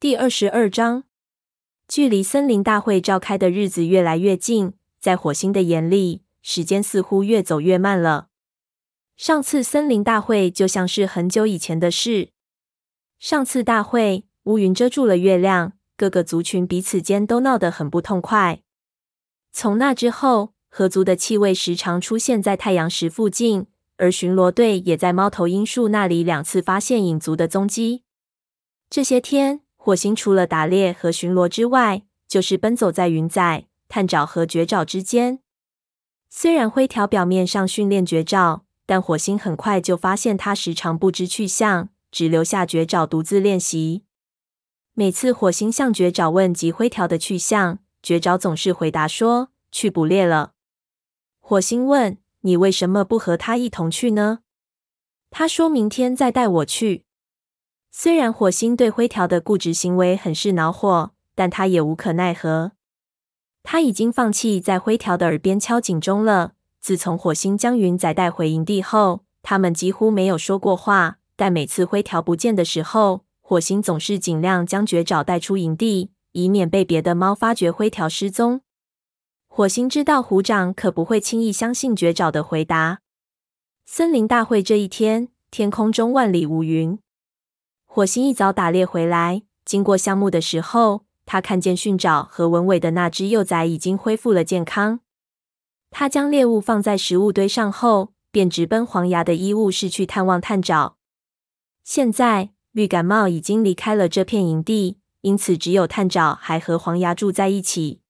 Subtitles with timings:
[0.00, 1.04] 第二十二章，
[1.86, 8.28] 距离森林大会召开的日子越来越近，在火星的眼里，时间似乎越走越慢了。
[9.18, 12.30] 上次森林大会就像是很久以前的事。
[13.18, 18.62] 上次大会，乌云遮住了月亮，各个族群彼此间都闹得很不痛快。
[19.52, 23.66] 从那之后，合族的气味时常出现在太阳石附近，
[23.98, 28.04] 而巡逻队也在猫头鹰树那里两次发现影族的踪迹。
[28.88, 29.60] 这些天，
[29.90, 35.40] 火星除了打猎和巡逻之外，就是奔走在云仔、探爪和绝爪之间。
[36.28, 44.04] 虽然灰条表面上训练绝爪，但火星很快就发现他时常不知去向，只留下绝爪独自练习。
[44.94, 50.52] 每次火星向绝爪问及灰条的去向，绝爪总是回答说：“去捕猎了。”
[51.42, 54.42] 火星问：“你为什么不和他一同去呢？”
[55.30, 57.06] 他说明天再带我去。
[57.92, 62.72] 虽然火星对灰条的固执行为很是恼火，但他也无可奈何。
[63.62, 66.52] 他已经放弃在灰条的耳边敲警钟了。
[66.80, 71.18] 自从火星将云仔带回营地后，他们几乎没有说过话。
[71.36, 78.60] 但每次灰条不见的时候，火星总是尽量将绝爪带出营地，以免被别的猫发觉灰条失踪。
[79.48, 83.00] 火星知道虎掌可不会轻易相信绝爪的回答。
[83.84, 86.98] 森林大会这一天，天空中万里无云。
[87.92, 95.00] 火星一早打猎回来，经过橡木的时候，他看见驯爪和文尾的那只幼崽已经恢复了健康。
[95.90, 100.94] 他将猎物放在食物堆上后，便直奔黄牙的医务室去探望探爪。
[101.82, 108.02] 现在绿感冒已经离开了这片营地，因此只有探爪还和黄牙住在一起。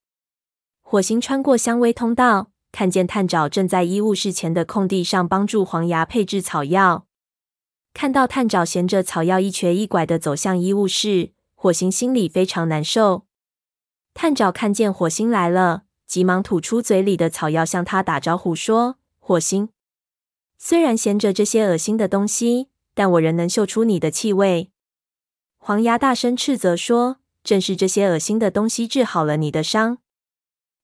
[0.83, 7.07] 火星穿过香薇通道，看见探爪正在医务室前的空地上帮助黄牙配置草药。
[7.93, 13.25] 看到探爪衔着草药一瘸一拐的走向医务室，火星心里非常难受。
[14.13, 19.69] 探爪看见火星来了，急忙吐出嘴里的草药，向他打招呼说：“火星，
[20.57, 24.71] 虽然衔着这些恶心的东西，但我仍能嗅出你的气味。”
[25.59, 29.99] 黄牙大声斥责说：“正是这些恶心的东西治好了你的伤。”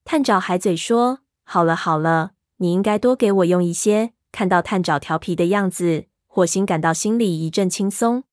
[0.06, 6.06] 探爪还嘴说：“好了好了，你应该多给我用一些。”看到探爪调皮的样子。
[6.38, 8.24] 火星感到心里一阵轻松，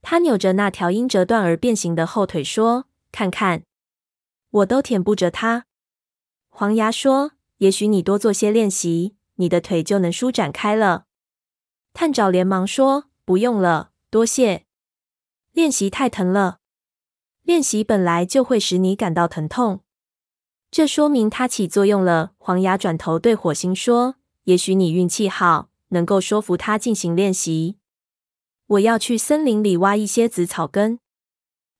[0.00, 3.64] 他扭着那条因折断而变形的后腿说：“看看，
[4.48, 5.66] 我都舔不着它。”
[6.48, 11.06] 黄牙说：“也许你多做些练习，你的腿就能舒展开了。”
[11.92, 14.64] 探爪连忙说：“不用了，多谢。
[15.50, 16.58] 练习太疼了，
[17.42, 19.80] 练习本来就会使你感到疼痛，
[20.70, 27.78] 这说明它起作用了。”黄牙转头对火星说：“也许你运气好。”能够说服他进行练习。
[28.66, 30.98] 我要去森林里挖一些紫草根。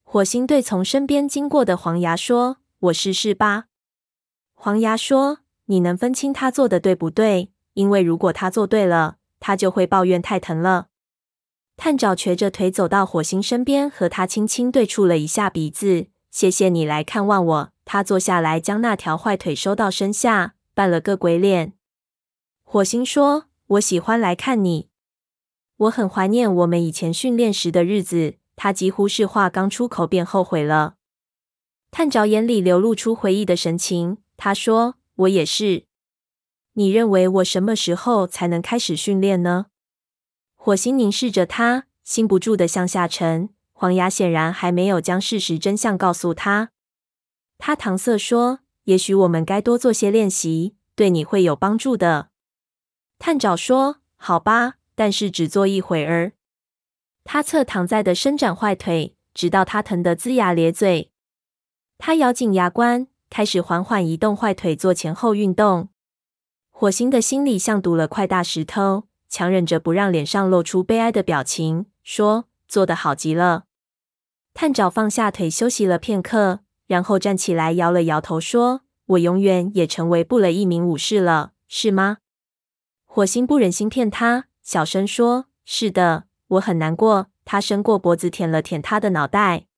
[0.03, 3.67] 火星对从身边经过的黄牙说：“我试试吧。”
[4.55, 7.51] 黄牙说：“你能分清他做的对不对？
[7.75, 10.87] 因为如果他做对了，他就会抱怨太疼了。”
[11.77, 16.07] 探爪瘸着腿走到火星身边，和他轻轻对触了一下鼻子。
[16.31, 21.75] “谢谢你来看望我。”他坐下来，将那条坏腿收到身下，扮了个鬼脸。
[22.63, 23.47] 火星说。
[23.67, 24.89] 我喜欢来看你。
[25.77, 28.37] 我很怀念我们以前训练时的日子。
[28.59, 30.95] 他几乎是话刚出口便后悔了。
[31.91, 34.17] 探长眼里流露出回忆的神情。
[34.39, 35.85] 他说：“我也是。
[36.73, 39.67] 你认为我什么时候才能开始训练呢？”
[40.57, 43.51] 火星凝视着他，心不住的向下沉。
[43.75, 46.71] 黄牙显然还没有将事实真相告诉他。
[47.59, 52.31] 他搪塞说：“也许我们该多做些练习，对你会有帮助的。”
[53.19, 56.33] 探爪说：“好吧，但是只做一会儿。”
[57.25, 61.11] 他侧躺在的伸展坏腿，直到他疼得龇牙咧嘴。
[61.99, 65.89] 他咬紧牙关，开始缓缓移动坏腿做前后运动。
[66.71, 73.65] 火星的心里像堵了块大石头，强忍着不让脸上露出悲哀的表情，说：“做得好极了。”
[74.53, 82.19] 探爪放下腿休息了片刻，然后站起来摇了摇头，说：“我永远也成为不了一名武士了，是吗？”
[83.17, 89.69] 火星不忍心骗他，小声说：“是的，我很难过。”他伸过脖子舔了舔他的脑袋。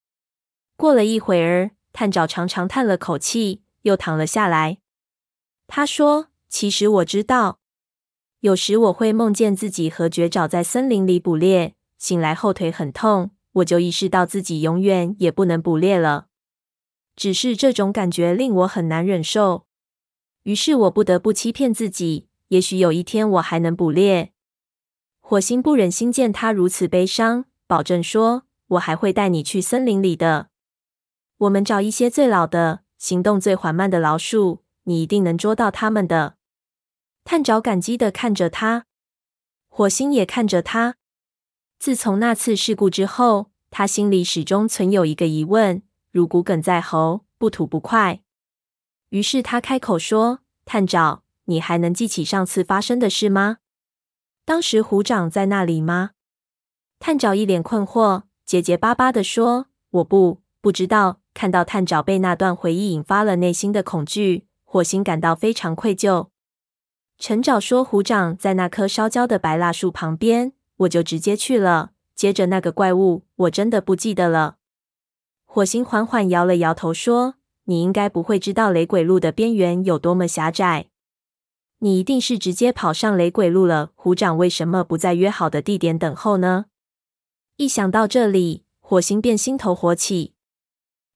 [0.77, 4.79] 过了一会儿，探爪长长叹了口气，又躺了下来。
[5.69, 7.61] 他说：“其实我知道，
[8.41, 16.27] 有时我会梦见自己和绝爪在森林里捕猎，醒来后腿很痛，我就意识到自己永远也不能捕猎了。
[17.15, 19.67] 只是这种感觉令我很难忍受，
[20.43, 24.33] 于是我不得不欺骗自己。”也许有一天我还能捕猎。
[25.21, 30.49] 火星不忍心见他如此悲伤，保证说：“我还会带你去森林里的。
[31.39, 36.37] 我们找一些最老的、行动最缓慢的老鼠，你一定能捉到它们的。”
[37.25, 38.87] 探长感激的看着他，
[39.69, 40.97] 火星也看着他。
[41.79, 48.23] 自从那次事故之后，他心里始终存有一个疑问，如骨梗在喉，不吐不快。
[49.11, 53.59] 于是他开口说：“探长，你还能记起上次发生的事吗？
[54.47, 56.13] 当时虎长在那里吗？”
[57.01, 66.29] 探长一脸困惑，结结巴巴地说：“我不，不知道。”看到探长被那段回忆引发了内心的恐惧，火星感到非常愧疚。
[67.17, 71.91] 陈爪说：“虎长在那棵烧焦的白蜡树旁边。”我就直接去了。
[72.15, 74.57] 接着那个怪物，我真的不记得了。
[75.45, 77.35] 火星缓缓摇了摇头说
[77.67, 80.89] ：“你应该不会知道雷鬼路的边缘有多么狭窄。
[81.79, 83.91] 你一定是直接跑上雷鬼路了。
[83.95, 86.67] 虎长为什么不在约好的地点等候呢？”
[87.57, 90.35] 一想到这里，火星便心头火起。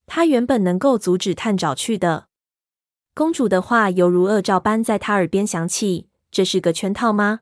[0.07, 2.27] 他原本能够阻止探长去的。
[3.15, 7.41] 公主的话犹如恶兆般在他耳边响起：“这是个圈套吗？”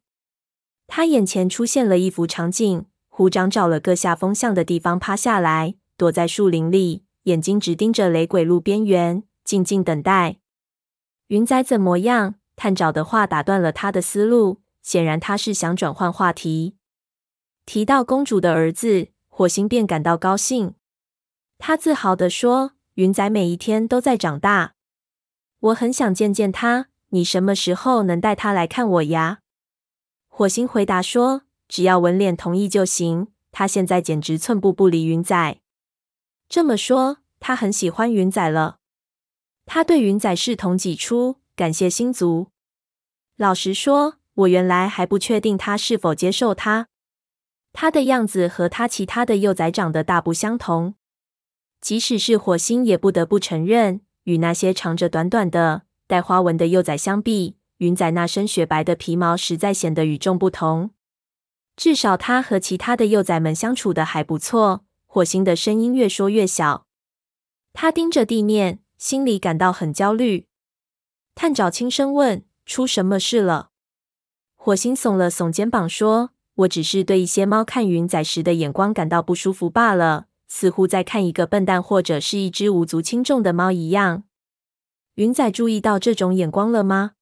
[0.87, 10.39] 他眼前出现了一幅场景：虎长找了个下风向的地方趴下来，躲在树林里，眼睛直盯着雷鬼路边缘，静静等待。
[11.29, 12.35] 云仔怎么样？
[12.63, 16.77] 探长的话打断了他的思路，显然他是想转换话题。
[17.65, 20.75] 提到公主的儿子，火星便感到高兴。
[21.57, 24.75] 他自豪地说：“云仔每一天都在长大，
[25.61, 26.89] 我很想见见他。
[27.09, 29.39] 你什么时候能带他来看我呀？”
[30.29, 33.29] 火星回答说：“只要文脸同意就行。
[33.51, 35.59] 他现在简直寸步不离云仔。
[36.47, 38.81] 这么说，他很喜欢云仔了。
[39.65, 42.50] 他对云仔视同己出，感谢星族。
[43.41, 46.89] 老实说，我原来还不确定他是否接受他。
[47.73, 50.97] 他的样子和他其他的幼崽长得大不相同。
[51.81, 60.91] 即使是火星，也不得不承认，与那些长着短短的带花纹的幼崽相比。”云仔那身雪白的皮毛实在显得与众不同。
[61.77, 64.85] 至少他和其他的幼崽们相处的还不错。
[65.07, 66.85] 火星的声音越说越小，
[67.73, 70.47] 他盯着地面，心里感到很焦虑。
[71.35, 73.71] 探长轻声问：“出什么事了？”
[74.55, 84.23] 火星耸了耸肩膀说：“我只是对一些猫看云仔时的眼光感到不舒服罢了，似乎在看一个笨蛋或者是一只无足轻重的猫一样。”
[85.17, 87.13] 云仔注意到这种眼光了吗？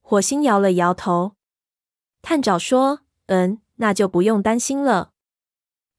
[0.00, 1.36] 火星摇了摇头，
[2.22, 5.10] 探长说：“嗯，那就不用担心了。”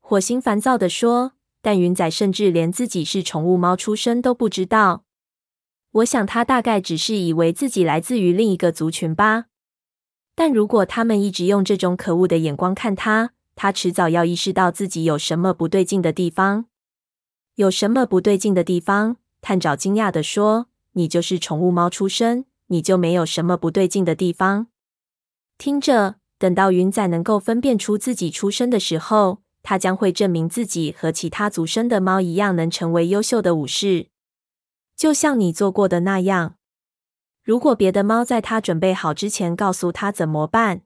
[0.01, 5.05] 火星烦躁地说：“但云仔甚至连自己是宠物猫出身都不知道。
[5.93, 9.45] 我想他大概只是以为自己来自于另一个族群吧。
[10.35, 16.65] 但如果他们一直用这种可恶的眼光看他，他迟早要意识到自己有什么不对劲的地方。
[17.55, 24.67] 有什么不对劲的地方？”探长惊讶地说：“你就是宠物猫出身。”你就没有什么不对劲的地方？
[25.59, 34.07] 听着，等到云仔能够分辨出自己出身的时候，他将会证明自己和其他族生的猫一样，能成为优秀的武士，
[34.95, 36.55] 就像你做过的那样。
[37.43, 40.81] 如果别的猫在它准备好之前告诉它怎么办，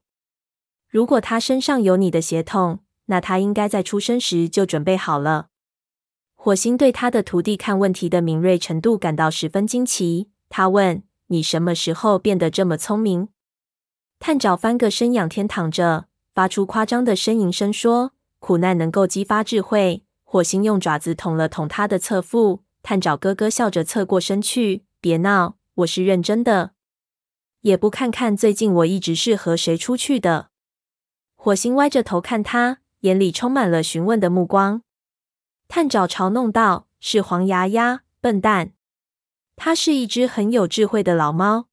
[0.88, 5.48] 如果它身上有你的血统，那它应该在出生时就准备好了。
[6.34, 11.02] 火星对他的徒弟看问题的敏锐程度感到十分惊奇，他问。
[11.30, 13.28] 你什么时候变得这么聪明？
[14.18, 26.72] 探长翻个身仰天躺着，发出夸张的呻吟声说：“苦难能够激发智慧。”火星用爪子捅了捅他的侧腹，探长哥哥笑着侧过身去：“别闹，我是认真的。
[27.60, 30.48] 也不看看最近我一直是和谁出去的。”
[31.36, 34.80] 火星歪着头看他，眼里充满了询问的目光。
[35.68, 38.72] 探长嘲弄道：“是黄牙呀，笨蛋！”
[39.54, 41.66] 它是一只很有智慧的老猫，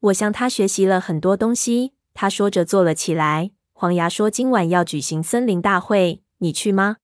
[0.00, 1.92] 我向它学习了很多东西。
[2.12, 3.52] 他说着坐了起来。
[3.72, 6.96] 黄牙说：“今晚要举行森林大会，你去吗？”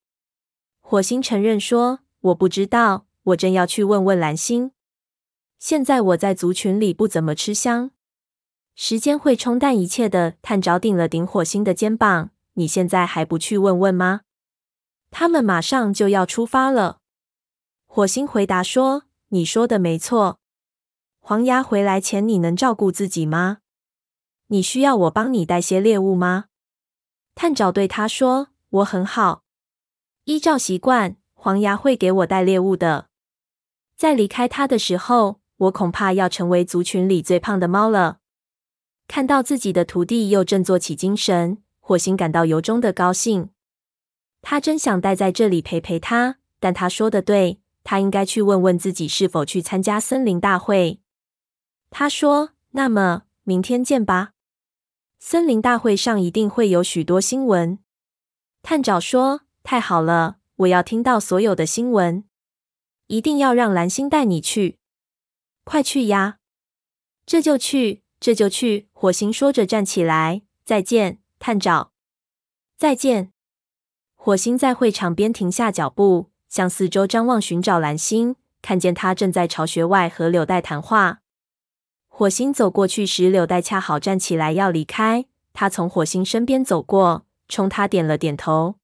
[0.82, 4.72] 火星承认说：“我不知道，我正要去问问蓝星。
[5.58, 7.90] 现在我在族群里不怎么吃香，
[8.74, 14.22] 时间会冲淡一切的。”探长顶了顶火星的肩膀：“你现在还不去问问吗？
[15.10, 16.98] 他们马上就要出发了。”
[17.86, 19.04] 火星回答说。
[19.32, 20.40] 你说的没错，
[21.20, 23.58] 黄牙回来前你能照顾自己吗？
[24.48, 26.46] 你需要我帮你带些猎物吗？
[27.36, 29.44] 探长对他说：“我很好，
[30.24, 33.09] 依照习惯，黄牙会给我带猎物的。
[34.00, 38.20] 在离开他的时候，我恐怕要成为族群里最胖的猫了。”
[39.06, 43.50] 看到自己的徒弟又振作起精神，火星感到由衷的高兴。
[44.40, 51.00] 他真想待在这里陪陪他，但他说的对，他应该去问问自己是否去参加森林大会。
[51.90, 54.30] 他说：“那么明天见吧。
[55.18, 57.78] 森林大会上一定会有许多新闻。”
[58.64, 62.24] 探长说：“太好了，我要听到所有的新闻。
[63.10, 64.78] 一定要让蓝星带你去，
[65.64, 66.38] 快去呀！
[67.26, 71.90] 这就去，这就去。”火星说着站起来：“再见，探长。
[72.76, 73.32] 再见。”
[74.14, 78.36] 火星在会场边停下脚步，向四周张望，寻找蓝星。
[78.62, 81.22] 看见他正在朝学外和柳带谈话。
[82.06, 85.26] 火星走过去时，柳带恰好站起来要离开。
[85.52, 88.76] 他从火星身边走过，冲他点了点头。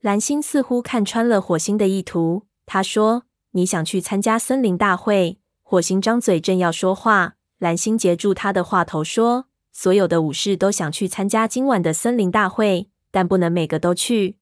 [0.00, 3.24] 蓝星似乎看穿了火星的意图，他说
[3.54, 14.36] ：“你想去参加森林大会？”火星张嘴正要说话，蓝星截住他的话头说：“所有的武士都想去参加今晚的森林大会，但不能每个都去。”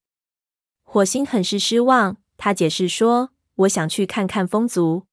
[0.82, 5.04] 火星很是失望，他解释说：“我想去看看风族。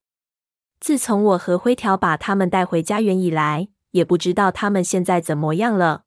[0.80, 6.04] 自从我和灰条把他们带回家园以来，也不知道他们现在怎么样了。”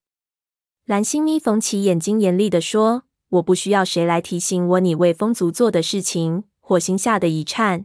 [0.85, 7.85] 蓝星眯缝起眼睛，严厉地说：“我不需要谁来提醒我你为风族做的事情。”火星吓得一颤。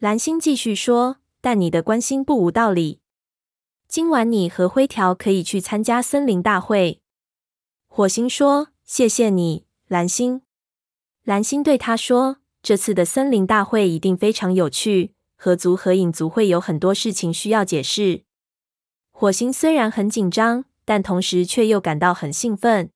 [0.00, 2.98] 蓝星继续说：“但你的关心不无道理。
[3.86, 7.00] 今晚你和灰条可以去参加森林大会。”
[7.86, 10.42] 火星说：“谢谢你，蓝星。”
[11.22, 18.24] 蓝星对他说：“这次的森林大会一定非常有趣，合族和影族会有很多事情需要解释。”
[19.14, 22.90] 火星虽然很紧张，但同时却又感到很兴奋。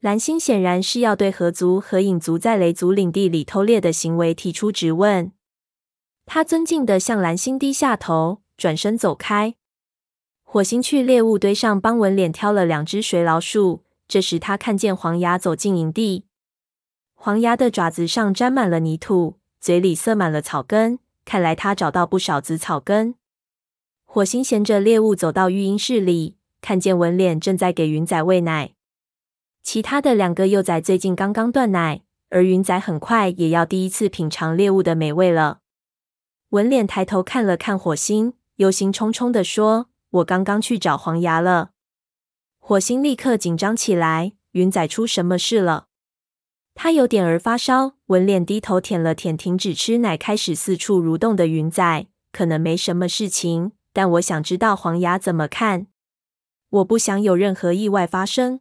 [0.00, 5.32] 蓝星显然是要对河族和影族在雷族领地里偷猎的行为提出质问。
[6.24, 9.56] 他尊敬的向蓝星低下头，转身走开。
[10.44, 13.82] 火星去猎物堆上帮文脸挑了两只水老鼠。
[14.06, 16.24] 这时他看见黄牙走进营地。
[17.14, 21.00] 黄牙的爪子上沾满了泥土，嘴里塞满了草根。
[21.24, 23.16] 看来他找到不少紫草根。
[24.06, 28.74] 火星衔着猎物走到育婴室里，看见文脸正在给云仔喂奶。
[29.62, 35.60] 其他的两个幼崽最近刚刚断奶，而云仔很快也要第一次品尝猎物的美味了。
[36.50, 41.72] 文脸抬头看了看火星，忧心忡忡地说：“我刚刚去找黄牙了。”
[42.58, 45.88] 火星立刻紧张起来：“云仔出什么事了？”
[46.74, 55.88] 他有点儿发烧，文脸低头舔了舔停止吃奶、开始四处蠕动的云仔，可能没什么事情，但我想知道黄牙怎么看。
[56.70, 58.60] 我不想有任何意外发生。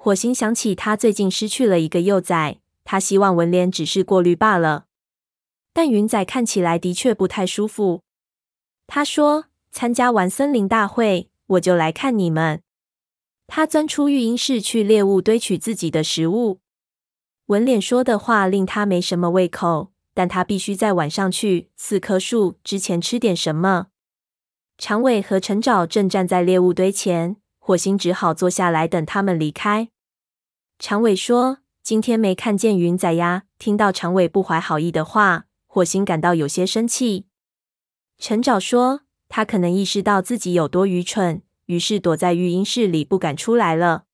[0.00, 4.86] 火星想起他最近失去了一个幼崽，他希望文脸只是过滤罢了。
[5.72, 8.02] 但云仔看起来的确不太舒服。
[8.86, 12.62] 他说：“参加完森林大会，我就来看你们。”
[13.48, 16.60] 他钻出育婴室去猎物堆取自己的食物。
[17.46, 23.88] 文脸说的话令他没什么胃口，但他必须在晚上去四棵树之前吃点什么。
[24.78, 27.36] 长尾和陈沼正站在猎物堆前，
[27.68, 29.90] 火星只好坐下来等他们离开。
[30.78, 37.26] 长尾说：“今天没看见云仔呀。”听到长尾不怀好意的话，火星感到有些生气。
[38.16, 44.04] 陈沼说：“他可能意识到自己有多愚蠢，于是躲在育婴室里不敢出来了。”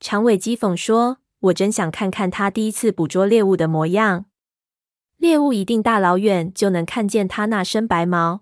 [0.00, 1.18] 长尾讥讽说。
[1.44, 4.24] 我真想看看他第一次捕捉猎物的模样。
[5.18, 8.40] 猎物一定大老远就能看见他那身白毛。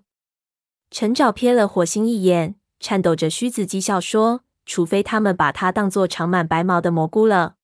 [0.89, 7.55] 陈沼瞥了火星一眼，颤抖着须子讥笑说：“除非他们把它当作长满白毛的蘑菇了。”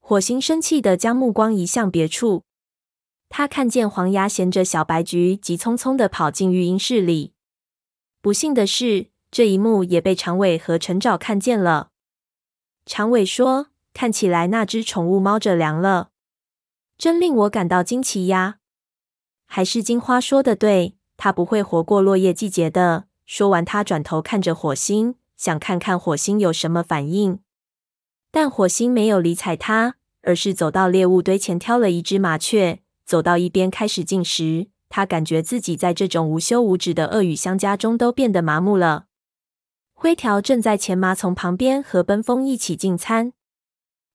[0.00, 2.44] 火星生气的将目光移向别处。
[3.28, 7.34] 他看见黄牙衔着小白菊，急匆匆的跑进育婴室里。
[8.22, 11.90] 不幸的是，这一幕也被长尾和陈沼看见了。
[12.86, 13.66] 长尾说。
[13.92, 16.10] 看起来那只宠物猫着凉了，
[16.96, 18.58] 真令我感到惊奇呀！
[19.46, 23.06] 还是金花说的对，它不会活过落叶季节的。
[23.32, 27.38] 说完，他转头看着火星，想看看火星有什么反应。
[28.32, 34.66] 但火星没有理睬他，而是走到猎物堆前挑了一只麻雀，走到一边开始进食。
[34.88, 39.06] 他感觉自己在这种无休无止的恶语相加中都变得麻木了。
[39.92, 43.32] 灰条正在前麻丛旁边和奔风一起进餐。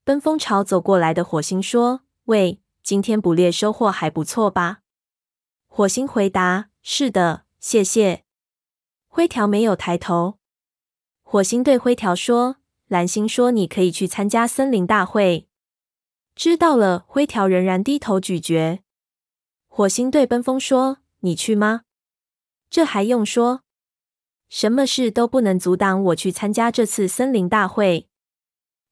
[0.04, 4.80] 奔风朝走过来的火星说：“喂，今天捕猎收获还不错吧？”
[5.72, 8.24] 火星回答：“是的，谢谢。”
[9.16, 10.40] 灰条没有抬头。
[11.24, 12.58] 火星对灰条说
[12.90, 15.48] ：“蓝星说你可以去参加森林大会。”
[16.36, 17.06] 知道了。
[17.08, 18.84] 灰条仍然低头咀嚼。
[19.70, 21.84] 火星对奔风说：“你去吗？”
[22.70, 23.62] 这还用说？
[24.50, 28.10] 什么事都不能阻挡我去参加这次森林大会。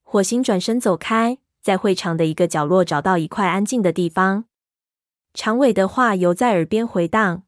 [0.04, 4.46] 火星转身走开，在会场的一个角落找到一块安静的地方。
[5.34, 7.44] 长尾的话犹在耳边回荡：“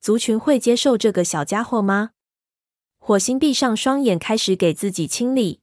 [0.00, 2.10] 族群会接受这个小家伙吗？”
[2.98, 5.60] 火星闭上双眼，开始给自己清理。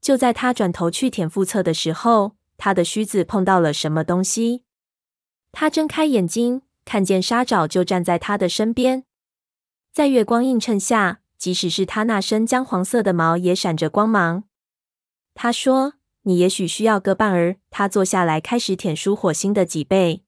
[0.00, 4.64] 就在他转头去舔腹侧的时候，他的须子碰到了什么东西。
[5.52, 9.04] 他睁开眼睛，看见沙爪就站在他的身边。
[9.92, 14.44] 在月光映衬下，即使是他那身姜黄色的毛也闪着光芒。
[15.34, 20.22] 他说：“你也许需要个伴儿。”他坐下来，开始舔梳火星的脊背。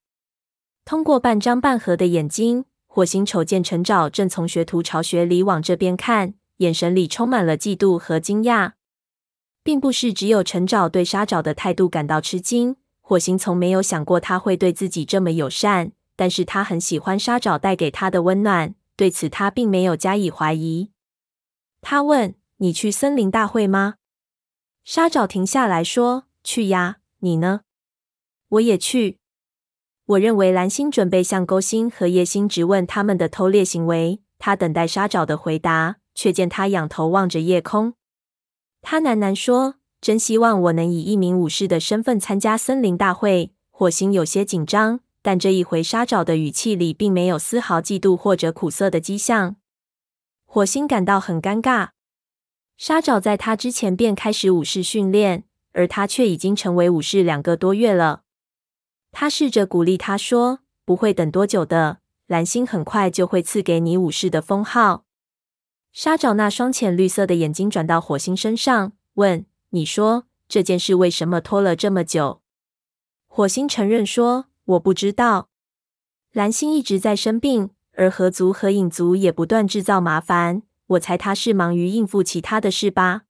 [0.84, 8.72] 通过半张半合的眼睛，火星瞅见陈爪正从学徒巢穴里往这边看，眼神里充满了嫉妒和惊讶。
[9.62, 20.90] 并不是只有陈爪对沙爪的态度感到吃惊，火星从没有想过他会对自己这么友善，但是他很喜欢沙爪带给他的温暖，对此他并没有加以怀疑。
[21.80, 23.94] 他问：“你去森林大会吗？”
[24.84, 27.62] 沙爪停下来说：“去呀，你呢
[28.50, 29.16] ？”“我也去。”
[30.06, 34.20] 我认为蓝星准备向勾星和夜星质问他们的偷猎行为。
[34.38, 37.94] 他等待沙爪的回答，却见他仰头望着夜空。
[38.80, 49.54] 他喃喃说：“真希望我能以一名武士的身份参加森林大会。”火星有些紧张，但这一回沙爪的语气里并没有丝毫嫉妒或者苦涩的迹象。
[50.44, 51.90] 火星感到很尴尬。
[52.76, 58.22] 沙爪在他之前便开始武士训练，而他却已经成为武士两个多月了。
[59.12, 65.04] 他试着鼓励他说：“不会等多久的，蓝星很快就会赐给你武士的封号。”
[65.92, 72.40] 沙爪那双浅绿色的眼睛转到火星身上，问：“你说这件事为什么拖了这么久？”
[73.28, 75.50] 火星承认说：“我不知道。
[76.32, 80.62] 蓝星一直在生病，而河族和影族也不断制造麻烦。
[80.86, 83.22] 我猜他是忙于应付其他的事吧。”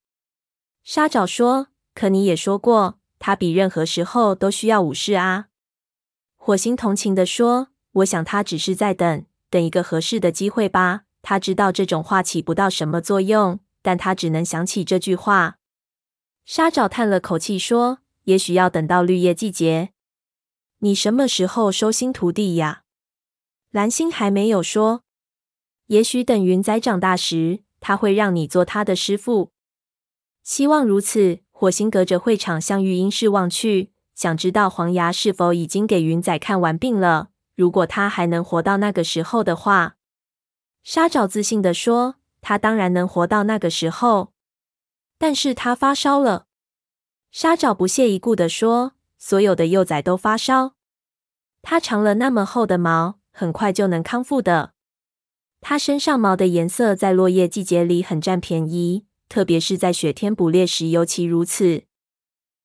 [0.85, 5.47] 沙爪说：“可你也说过，他比任何时候都需要武士啊。”
[6.45, 7.69] 火星同情地说
[8.03, 11.03] ：“我想他只是在等，等一个合适的机会吧。
[11.23, 15.59] 他知道这种话起不到什么作用，但他只能想起这句话。”
[16.45, 19.91] 沙爪叹了口气说：“也许要等到绿叶季节。
[20.79, 22.83] 你什么时候收新徒弟呀？”
[23.71, 25.05] 蓝星还没有说。
[25.87, 29.53] 也许等云仔长大时，他会让你做他的师傅。
[30.43, 31.39] 希望如此。
[31.53, 33.92] 火星隔着会场向育婴室望去。
[34.23, 37.31] 想知道黄牙是否已经给云仔看完病了？
[37.57, 39.97] 如果他还能活到那个时候的话，
[40.85, 44.33] 沙爪自信地说：“他当然能活到那个时候。”
[45.19, 46.47] 但是他发烧了。
[47.33, 50.75] 沙爪不屑一顾地说：“所有的幼崽都发烧。
[51.61, 54.75] 他长了那么厚的毛，很快就能康复的。
[55.61, 61.83] 他身上毛的颜色在落叶季节里很占便宜，特别是在雪天捕猎时尤其如此。”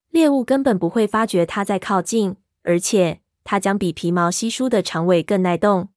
[0.09, 5.89] 猎物根本不会发觉它在靠近，而且它将比皮毛稀疏的长尾更耐冻。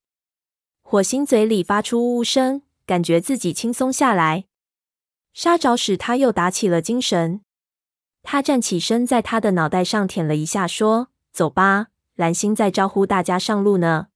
[0.82, 4.44] 火星嘴里发出呜呜声，感觉自己轻松下来。
[5.32, 7.40] 沙爪使他又打起了精神。
[8.22, 14.08] 他站起身，在他的脑袋上舔了一下，说：“走吧，蓝星在招呼大家上路呢。”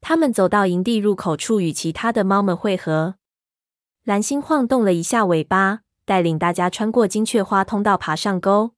[0.00, 3.16] 他们走到营地入口处，与其他的猫们会合。
[4.02, 8.72] 蓝星晃动了一下尾巴，带领大家穿过金雀花通道，爬上沟。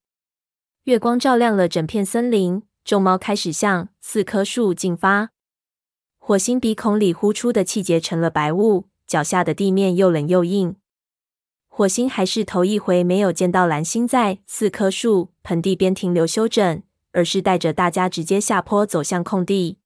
[0.85, 5.31] 月光照亮了整片森林，众猫开始向四棵树进发。
[6.19, 10.77] 火星鼻孔里呼出的气结成了白雾，脚下的地面又冷又硬。
[11.69, 19.79] 火星还是头一回没有见到蓝星在四棵树盆地边停留休整，而是带着大家直接下坡走向空地。